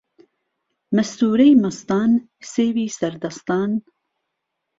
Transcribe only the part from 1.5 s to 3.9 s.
مەستان سێوی سەر دەستان